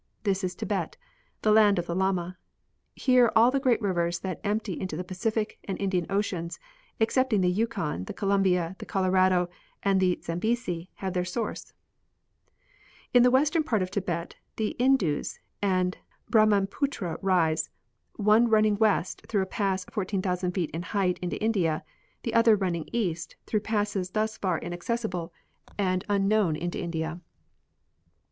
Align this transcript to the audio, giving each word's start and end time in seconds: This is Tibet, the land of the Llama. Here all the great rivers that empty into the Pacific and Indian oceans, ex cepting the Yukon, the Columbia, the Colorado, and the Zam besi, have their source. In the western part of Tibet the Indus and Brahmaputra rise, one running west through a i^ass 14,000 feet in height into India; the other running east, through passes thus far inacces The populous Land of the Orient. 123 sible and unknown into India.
This 0.23 0.43
is 0.43 0.55
Tibet, 0.55 0.97
the 1.43 1.51
land 1.51 1.77
of 1.77 1.85
the 1.85 1.93
Llama. 1.95 2.35
Here 2.95 3.31
all 3.35 3.51
the 3.51 3.59
great 3.59 3.79
rivers 3.83 4.21
that 4.21 4.41
empty 4.43 4.73
into 4.73 4.97
the 4.97 5.03
Pacific 5.03 5.59
and 5.65 5.79
Indian 5.79 6.07
oceans, 6.09 6.57
ex 6.99 7.15
cepting 7.15 7.43
the 7.43 7.51
Yukon, 7.51 8.05
the 8.05 8.11
Columbia, 8.15 8.75
the 8.79 8.85
Colorado, 8.87 9.47
and 9.83 9.99
the 9.99 10.19
Zam 10.23 10.39
besi, 10.39 10.89
have 10.95 11.13
their 11.13 11.23
source. 11.23 11.73
In 13.13 13.21
the 13.21 13.29
western 13.29 13.61
part 13.63 13.83
of 13.83 13.91
Tibet 13.91 14.37
the 14.55 14.69
Indus 14.79 15.37
and 15.61 15.99
Brahmaputra 16.31 17.19
rise, 17.21 17.69
one 18.15 18.47
running 18.47 18.77
west 18.77 19.21
through 19.27 19.43
a 19.43 19.45
i^ass 19.45 19.85
14,000 19.91 20.51
feet 20.53 20.71
in 20.71 20.81
height 20.81 21.19
into 21.19 21.39
India; 21.39 21.83
the 22.23 22.33
other 22.33 22.55
running 22.55 22.89
east, 22.91 23.35
through 23.45 23.59
passes 23.59 24.09
thus 24.09 24.35
far 24.35 24.57
inacces 24.59 25.03
The 25.03 25.09
populous 25.09 25.31
Land 25.77 26.03
of 26.05 26.07
the 26.07 26.07
Orient. 26.09 26.09
123 26.09 26.09
sible 26.09 26.17
and 26.17 26.23
unknown 26.23 26.55
into 26.55 26.79
India. 26.79 27.21